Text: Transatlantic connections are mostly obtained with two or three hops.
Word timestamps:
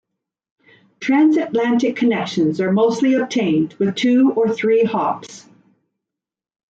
Transatlantic 0.99 1.95
connections 1.95 2.59
are 2.59 2.71
mostly 2.71 3.13
obtained 3.13 3.73
with 3.75 3.93
two 3.93 4.31
or 4.35 4.49
three 4.51 4.83
hops. 4.83 5.47